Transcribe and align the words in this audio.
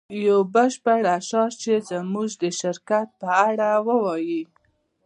یو 0.27 0.39
بشپړ 0.53 1.03
شعار 1.29 1.51
چې 1.61 1.73
زموږ 1.89 2.29
د 2.43 2.43
شرکت 2.59 3.07
په 3.21 3.27
اړه 3.47 3.69
ووایی 3.87 4.41